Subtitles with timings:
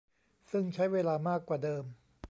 [0.51, 1.83] ซึ่งใช้เวลามากกว่าเดิม